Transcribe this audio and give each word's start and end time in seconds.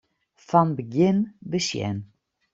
Fan 0.47 0.69
begjin 0.77 1.17
besjen. 1.51 1.97